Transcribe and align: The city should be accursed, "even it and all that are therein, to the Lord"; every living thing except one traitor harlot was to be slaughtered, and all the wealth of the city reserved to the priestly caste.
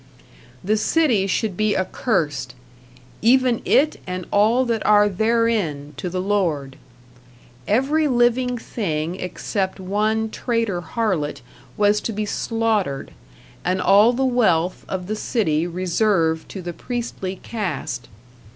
The 0.63 0.77
city 0.77 1.27
should 1.27 1.55
be 1.55 1.77
accursed, 1.77 2.55
"even 3.21 3.61
it 3.65 4.01
and 4.07 4.25
all 4.31 4.65
that 4.65 4.83
are 4.83 5.07
therein, 5.07 5.93
to 5.97 6.09
the 6.09 6.19
Lord"; 6.19 6.75
every 7.67 8.07
living 8.07 8.57
thing 8.57 9.13
except 9.19 9.79
one 9.79 10.31
traitor 10.31 10.81
harlot 10.81 11.41
was 11.77 12.01
to 12.01 12.13
be 12.13 12.25
slaughtered, 12.25 13.11
and 13.63 13.79
all 13.79 14.11
the 14.11 14.25
wealth 14.25 14.85
of 14.89 15.05
the 15.05 15.15
city 15.15 15.67
reserved 15.67 16.49
to 16.49 16.63
the 16.63 16.73
priestly 16.73 17.35
caste. 17.43 18.07